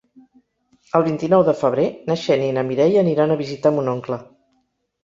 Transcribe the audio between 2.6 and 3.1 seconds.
na Mireia